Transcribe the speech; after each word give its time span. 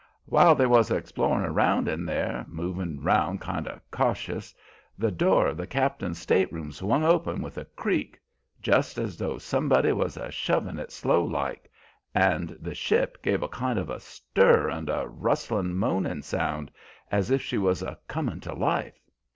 While 0.25 0.55
they 0.55 0.65
was 0.65 0.89
explorin' 0.89 1.53
round 1.53 1.87
in 1.87 2.05
there, 2.07 2.43
movin' 2.49 3.03
round 3.03 3.39
kind 3.39 3.67
o' 3.67 3.79
cautious, 3.91 4.51
the 4.97 5.11
door 5.11 5.45
of 5.49 5.57
the 5.57 5.67
cap'n's 5.67 6.17
stateroom 6.17 6.71
swung 6.71 7.03
open 7.03 7.39
with 7.43 7.59
a 7.59 7.65
creak, 7.65 8.19
just's 8.63 9.15
though 9.17 9.37
somebody 9.37 9.91
was 9.91 10.17
a 10.17 10.31
shovin' 10.31 10.79
it 10.79 10.91
slow 10.91 11.23
like, 11.23 11.69
and 12.15 12.57
the 12.59 12.73
ship 12.73 13.21
give 13.21 13.43
a 13.43 13.47
kind 13.47 13.77
of 13.77 13.91
a 13.91 13.99
stir 13.99 14.69
and 14.71 14.89
a 14.89 15.07
rustlin', 15.07 15.75
moanin' 15.75 16.23
sound, 16.23 16.71
as 17.11 17.29
if 17.29 17.39
she 17.43 17.59
was 17.59 17.83
a 17.83 17.95
comin' 18.07 18.39
to 18.39 18.55
life. 18.55 18.99